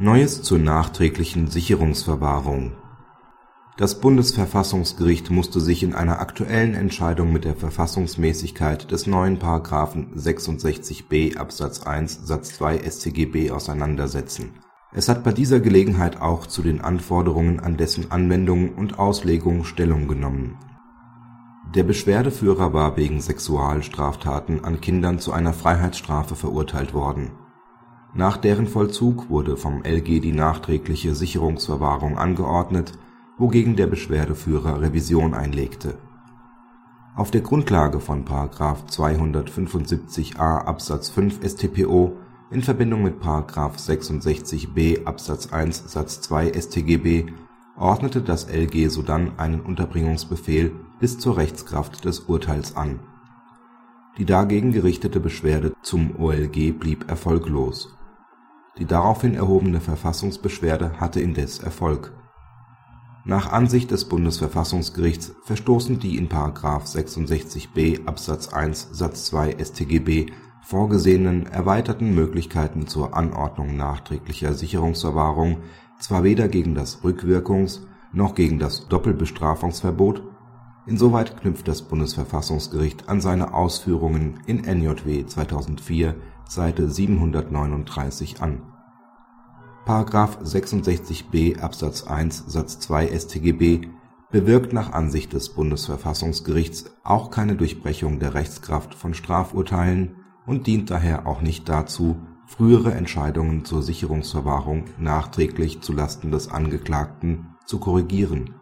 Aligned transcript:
Neues 0.00 0.42
zur 0.42 0.60
nachträglichen 0.60 1.48
Sicherungsverwahrung 1.48 2.70
Das 3.76 4.00
Bundesverfassungsgericht 4.00 5.32
musste 5.32 5.58
sich 5.58 5.82
in 5.82 5.92
einer 5.92 6.20
aktuellen 6.20 6.74
Entscheidung 6.74 7.32
mit 7.32 7.44
der 7.44 7.56
Verfassungsmäßigkeit 7.56 8.92
des 8.92 9.08
neuen§ 9.08 9.40
66b 10.14 11.36
Absatz 11.36 11.82
1 11.82 12.28
Satz 12.28 12.54
2 12.54 12.88
StGB 12.88 13.50
auseinandersetzen. 13.50 14.60
Es 14.92 15.08
hat 15.08 15.24
bei 15.24 15.32
dieser 15.32 15.58
Gelegenheit 15.58 16.20
auch 16.20 16.46
zu 16.46 16.62
den 16.62 16.80
Anforderungen 16.80 17.58
an 17.58 17.76
dessen 17.76 18.12
Anwendung 18.12 18.76
und 18.76 19.00
Auslegung 19.00 19.64
Stellung 19.64 20.06
genommen. 20.06 20.58
Der 21.74 21.82
Beschwerdeführer 21.82 22.72
war 22.72 22.96
wegen 22.96 23.20
Sexualstraftaten 23.20 24.64
an 24.64 24.80
Kindern 24.80 25.18
zu 25.18 25.32
einer 25.32 25.54
Freiheitsstrafe 25.54 26.36
verurteilt 26.36 26.94
worden 26.94 27.32
nach 28.14 28.36
deren 28.36 28.66
Vollzug 28.66 29.28
wurde 29.28 29.56
vom 29.56 29.82
LG 29.84 30.20
die 30.20 30.32
nachträgliche 30.32 31.14
Sicherungsverwahrung 31.14 32.16
angeordnet, 32.16 32.92
wogegen 33.36 33.76
der 33.76 33.86
Beschwerdeführer 33.86 34.80
Revision 34.80 35.34
einlegte. 35.34 35.94
Auf 37.14 37.30
der 37.30 37.42
Grundlage 37.42 38.00
von§ 38.00 38.24
275a 38.90 40.64
Absatz 40.64 41.10
5 41.10 41.40
StPO 41.44 42.16
in 42.50 42.62
Verbindung 42.62 43.02
mit§ 43.02 43.20
66b 43.52 45.04
Absatz 45.04 45.52
1 45.52 45.92
Satz 45.92 46.20
2 46.22 46.52
StGB 46.52 47.26
ordnete 47.76 48.22
das 48.22 48.48
LG 48.48 48.88
sodann 48.88 49.32
einen 49.36 49.60
Unterbringungsbefehl 49.60 50.72
bis 50.98 51.18
zur 51.18 51.36
Rechtskraft 51.36 52.04
des 52.04 52.20
Urteils 52.20 52.74
an. 52.76 53.00
Die 54.16 54.24
dagegen 54.24 54.72
gerichtete 54.72 55.20
Beschwerde 55.20 55.74
zum 55.82 56.16
OLG 56.18 56.72
blieb 56.72 57.08
erfolglos 57.08 57.97
die 58.78 58.84
daraufhin 58.84 59.34
erhobene 59.34 59.80
Verfassungsbeschwerde 59.80 61.00
hatte 61.00 61.20
indes 61.20 61.58
Erfolg. 61.58 62.12
Nach 63.24 63.52
Ansicht 63.52 63.90
des 63.90 64.06
Bundesverfassungsgerichts 64.06 65.34
verstoßen 65.44 65.98
die 65.98 66.16
in§ 66.16 66.28
66b 66.62 68.06
Absatz 68.06 68.48
1 68.48 68.88
Satz 68.92 69.26
2 69.26 69.56
StGB 69.62 70.32
vorgesehenen 70.62 71.46
erweiterten 71.46 72.14
Möglichkeiten 72.14 72.86
zur 72.86 73.16
Anordnung 73.16 73.76
nachträglicher 73.76 74.54
Sicherungsverwahrung 74.54 75.58
zwar 75.98 76.24
weder 76.24 76.48
gegen 76.48 76.74
das 76.74 77.02
Rückwirkungs 77.04 77.86
noch 78.12 78.34
gegen 78.34 78.58
das 78.58 78.88
Doppelbestrafungsverbot, 78.88 80.22
insoweit 80.86 81.40
knüpft 81.40 81.68
das 81.68 81.82
Bundesverfassungsgericht 81.82 83.08
an 83.08 83.20
seine 83.20 83.52
Ausführungen 83.52 84.40
in 84.46 84.58
NJW 84.58 85.26
2004 85.26 86.14
Seite 86.48 86.90
739 86.90 88.40
an.§ 88.40 88.62
66b 90.42 91.58
Absatz 91.60 92.04
1 92.04 92.44
Satz 92.46 92.80
2 92.80 93.18
StGB 93.18 93.88
bewirkt 94.30 94.72
nach 94.72 94.92
Ansicht 94.92 95.34
des 95.34 95.50
Bundesverfassungsgerichts 95.50 96.90
auch 97.04 97.30
keine 97.30 97.54
Durchbrechung 97.54 98.18
der 98.18 98.32
Rechtskraft 98.32 98.94
von 98.94 99.12
Strafurteilen 99.12 100.16
und 100.46 100.66
dient 100.66 100.90
daher 100.90 101.26
auch 101.26 101.42
nicht 101.42 101.68
dazu, 101.68 102.16
frühere 102.46 102.92
Entscheidungen 102.92 103.66
zur 103.66 103.82
Sicherungsverwahrung 103.82 104.84
nachträglich 104.98 105.82
zu 105.82 105.92
Lasten 105.92 106.30
des 106.30 106.50
Angeklagten 106.50 107.56
zu 107.66 107.78
korrigieren. 107.78 108.57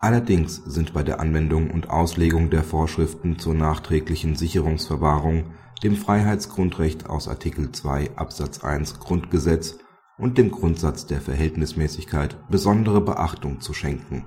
Allerdings 0.00 0.62
sind 0.64 0.92
bei 0.92 1.02
der 1.02 1.18
Anwendung 1.18 1.70
und 1.70 1.90
Auslegung 1.90 2.50
der 2.50 2.62
Vorschriften 2.62 3.38
zur 3.38 3.54
nachträglichen 3.54 4.36
Sicherungsverwahrung 4.36 5.46
dem 5.82 5.96
Freiheitsgrundrecht 5.96 7.08
aus 7.10 7.28
Artikel 7.28 7.72
2 7.72 8.16
Absatz 8.16 8.62
1 8.62 9.00
Grundgesetz 9.00 9.78
und 10.16 10.38
dem 10.38 10.52
Grundsatz 10.52 11.06
der 11.06 11.20
Verhältnismäßigkeit 11.20 12.36
besondere 12.48 13.00
Beachtung 13.00 13.60
zu 13.60 13.74
schenken. 13.74 14.24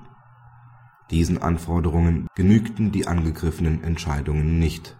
Diesen 1.10 1.42
Anforderungen 1.42 2.28
genügten 2.36 2.92
die 2.92 3.08
angegriffenen 3.08 3.84
Entscheidungen 3.84 4.60
nicht. 4.60 4.98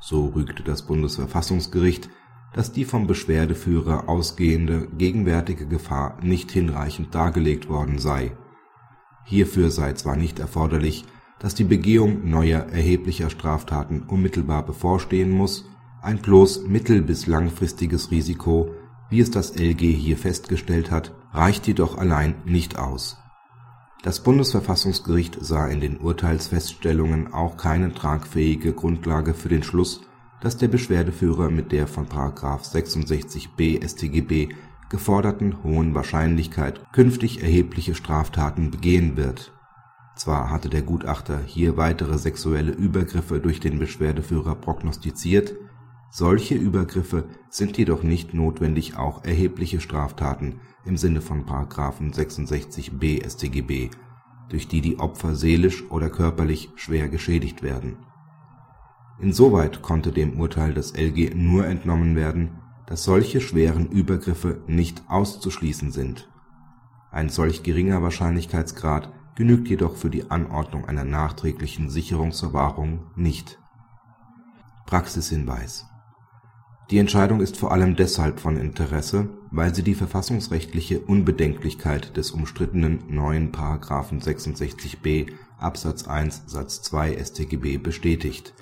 So 0.00 0.26
rügte 0.26 0.62
das 0.62 0.82
Bundesverfassungsgericht, 0.82 2.10
dass 2.52 2.72
die 2.72 2.84
vom 2.84 3.06
Beschwerdeführer 3.06 4.08
ausgehende 4.08 4.88
gegenwärtige 4.88 5.66
Gefahr 5.66 6.18
nicht 6.20 6.50
hinreichend 6.52 7.14
dargelegt 7.14 7.68
worden 7.68 7.98
sei. 7.98 8.36
Hierfür 9.24 9.70
sei 9.70 9.92
zwar 9.94 10.16
nicht 10.16 10.38
erforderlich, 10.38 11.04
dass 11.38 11.54
die 11.54 11.64
Begehung 11.64 12.28
neuer 12.28 12.60
erheblicher 12.60 13.30
Straftaten 13.30 14.02
unmittelbar 14.02 14.64
bevorstehen 14.64 15.30
muss 15.30 15.64
ein 16.02 16.18
bloß 16.18 16.66
mittel 16.66 17.00
bis 17.00 17.28
langfristiges 17.28 18.10
Risiko, 18.10 18.74
wie 19.08 19.20
es 19.20 19.30
das 19.30 19.54
LG 19.54 19.80
hier 19.80 20.16
festgestellt 20.16 20.90
hat, 20.90 21.14
reicht 21.32 21.68
jedoch 21.68 21.96
allein 21.96 22.34
nicht 22.44 22.76
aus. 22.76 23.18
Das 24.02 24.20
Bundesverfassungsgericht 24.24 25.38
sah 25.40 25.68
in 25.68 25.80
den 25.80 25.98
Urteilsfeststellungen 25.98 27.32
auch 27.32 27.56
keine 27.56 27.94
tragfähige 27.94 28.72
Grundlage 28.72 29.32
für 29.32 29.48
den 29.48 29.62
Schluss, 29.62 30.00
dass 30.40 30.56
der 30.56 30.66
Beschwerdeführer 30.66 31.50
mit 31.50 31.70
der 31.70 31.86
von§ 31.86 32.08
66b 32.72 33.86
StGB 33.86 34.48
geforderten 34.92 35.64
hohen 35.64 35.96
Wahrscheinlichkeit 35.96 36.80
künftig 36.92 37.42
erhebliche 37.42 37.96
Straftaten 37.96 38.70
begehen 38.70 39.16
wird. 39.16 39.52
Zwar 40.14 40.50
hatte 40.50 40.68
der 40.68 40.82
Gutachter 40.82 41.40
hier 41.44 41.76
weitere 41.76 42.16
sexuelle 42.16 42.70
Übergriffe 42.70 43.40
durch 43.40 43.58
den 43.58 43.80
Beschwerdeführer 43.80 44.54
prognostiziert 44.54 45.54
solche 46.14 46.56
Übergriffe 46.56 47.24
sind 47.48 47.78
jedoch 47.78 48.02
nicht 48.02 48.34
notwendig 48.34 48.98
auch 48.98 49.24
erhebliche 49.24 49.80
Straftaten 49.80 50.60
im 50.84 50.98
Sinne 50.98 51.22
von§ 51.22 51.46
66b 52.14 53.26
StGB, 53.26 53.88
durch 54.50 54.68
die 54.68 54.82
die 54.82 54.98
Opfer 54.98 55.34
seelisch 55.34 55.90
oder 55.90 56.10
körperlich 56.10 56.68
schwer 56.74 57.08
geschädigt 57.08 57.62
werden. 57.62 57.96
Insoweit 59.20 59.80
konnte 59.80 60.12
dem 60.12 60.38
Urteil 60.38 60.74
des 60.74 60.92
LG 60.94 61.34
nur 61.34 61.64
entnommen 61.64 62.14
werden, 62.14 62.58
dass 62.92 63.04
solche 63.04 63.40
schweren 63.40 63.86
Übergriffe 63.86 64.60
nicht 64.66 65.04
auszuschließen 65.08 65.92
sind. 65.92 66.28
Ein 67.10 67.30
solch 67.30 67.62
geringer 67.62 68.02
Wahrscheinlichkeitsgrad 68.02 69.10
genügt 69.34 69.68
jedoch 69.68 69.96
für 69.96 70.10
die 70.10 70.30
Anordnung 70.30 70.84
einer 70.84 71.04
nachträglichen 71.04 71.88
Sicherungsverwahrung 71.88 73.06
nicht. 73.16 73.58
Praxishinweis 74.84 75.86
die 76.90 76.98
Entscheidung 76.98 77.40
ist 77.40 77.56
vor 77.56 77.72
allem 77.72 77.96
deshalb 77.96 78.38
von 78.38 78.58
Interesse, 78.58 79.30
weil 79.50 79.74
sie 79.74 79.82
die 79.82 79.94
verfassungsrechtliche 79.94 81.00
Unbedenklichkeit 81.00 82.18
des 82.18 82.32
umstrittenen 82.32 83.04
neuen§ 83.08 83.52
66b 84.22 85.32
Absatz 85.56 86.06
1 86.06 86.42
Satz 86.46 86.82
2 86.82 87.16
StGB 87.24 87.78
bestätigt. 87.78 88.52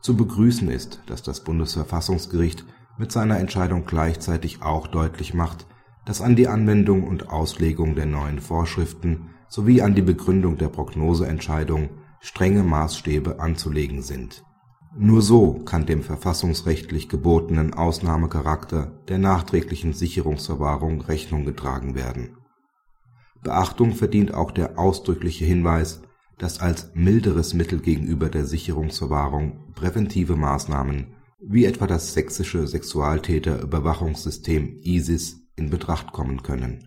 Zu 0.00 0.16
begrüßen 0.16 0.70
ist, 0.70 1.02
dass 1.06 1.24
das 1.24 1.42
Bundesverfassungsgericht 1.42 2.64
mit 3.00 3.10
seiner 3.10 3.40
Entscheidung 3.40 3.84
gleichzeitig 3.84 4.62
auch 4.62 4.86
deutlich 4.86 5.34
macht, 5.34 5.66
dass 6.04 6.20
an 6.20 6.36
die 6.36 6.46
Anwendung 6.46 7.02
und 7.02 7.30
Auslegung 7.30 7.96
der 7.96 8.06
neuen 8.06 8.38
Vorschriften 8.38 9.30
sowie 9.48 9.82
an 9.82 9.96
die 9.96 10.02
Begründung 10.02 10.56
der 10.56 10.68
Prognoseentscheidung 10.68 11.88
strenge 12.20 12.62
Maßstäbe 12.62 13.40
anzulegen 13.40 14.02
sind 14.02 14.44
nur 14.96 15.22
so 15.22 15.52
kann 15.64 15.86
dem 15.86 16.02
verfassungsrechtlich 16.02 17.08
gebotenen 17.08 17.74
Ausnahmecharakter 17.74 18.90
der 19.06 19.18
nachträglichen 19.18 19.92
Sicherungsverwahrung 19.92 21.00
Rechnung 21.02 21.44
getragen 21.44 21.94
werden. 21.94 22.36
Beachtung 23.40 23.94
verdient 23.94 24.34
auch 24.34 24.50
der 24.50 24.80
ausdrückliche 24.80 25.44
Hinweis, 25.44 26.02
dass 26.38 26.60
als 26.60 26.90
milderes 26.94 27.54
Mittel 27.54 27.78
gegenüber 27.78 28.28
der 28.28 28.44
Sicherungsverwahrung 28.44 29.72
präventive 29.74 30.34
Maßnahmen 30.34 31.14
wie 31.42 31.64
etwa 31.64 31.86
das 31.86 32.12
sächsische 32.12 32.66
Sexualtäterüberwachungssystem 32.66 34.76
ISIS 34.82 35.40
in 35.56 35.70
Betracht 35.70 36.12
kommen 36.12 36.42
können 36.42 36.84